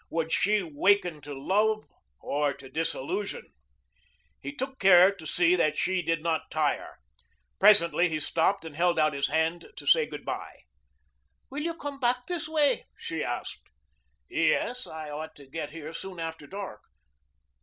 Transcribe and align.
Would 0.09 0.31
she 0.31 0.63
waken 0.63 1.21
to 1.21 1.39
love 1.39 1.83
or 2.19 2.55
to 2.55 2.67
disillusion? 2.69 3.43
He 4.41 4.51
took 4.51 4.79
care 4.79 5.13
to 5.13 5.27
see 5.27 5.55
that 5.55 5.77
she 5.77 6.01
did 6.01 6.23
not 6.23 6.49
tire. 6.49 6.95
Presently 7.59 8.09
he 8.09 8.19
stopped 8.19 8.65
and 8.65 8.75
held 8.75 8.97
out 8.97 9.13
his 9.13 9.27
hand 9.27 9.67
to 9.75 9.85
say 9.85 10.07
good 10.07 10.25
bye. 10.25 10.61
"Will 11.51 11.61
you 11.61 11.75
come 11.75 11.99
back 11.99 12.25
this 12.25 12.49
way?" 12.49 12.87
she 12.97 13.23
asked. 13.23 13.61
"Yes. 14.27 14.87
I 14.87 15.11
ought 15.11 15.35
to 15.35 15.45
get 15.45 15.69
here 15.69 15.93
soon 15.93 16.19
after 16.19 16.47
dark. 16.47 16.81